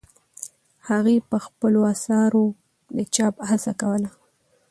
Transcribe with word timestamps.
هغې 0.89 1.17
په 1.29 1.37
خپلو 1.45 1.79
اثارو 1.93 2.45
د 2.95 2.97
چاپ 3.15 3.35
هڅه 3.49 3.71
کوله. 3.81 4.09